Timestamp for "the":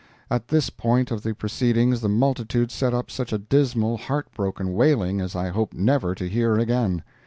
1.21-1.35, 2.01-2.09